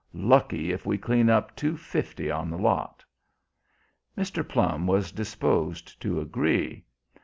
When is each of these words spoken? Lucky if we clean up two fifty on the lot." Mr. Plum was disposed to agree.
Lucky 0.15 0.71
if 0.71 0.83
we 0.83 0.97
clean 0.97 1.29
up 1.29 1.55
two 1.55 1.77
fifty 1.77 2.31
on 2.31 2.49
the 2.49 2.57
lot." 2.57 3.05
Mr. 4.17 4.41
Plum 4.43 4.87
was 4.87 5.11
disposed 5.11 6.01
to 6.01 6.19
agree. 6.19 6.83